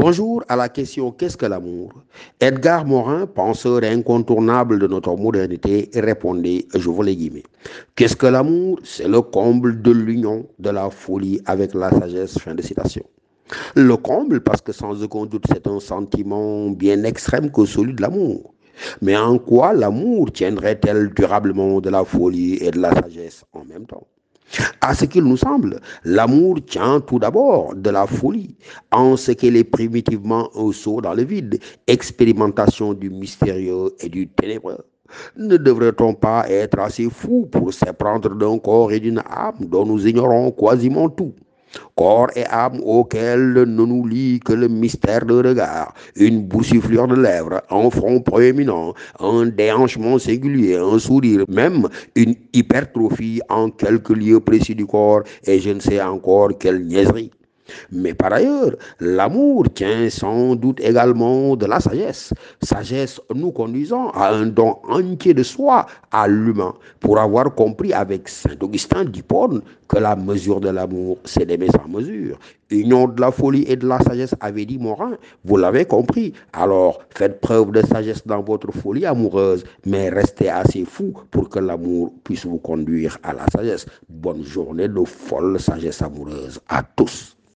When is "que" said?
1.36-1.44, 8.14-8.28, 14.60-14.70, 17.50-17.64, 44.40-44.52, 69.88-69.98, 81.48-81.58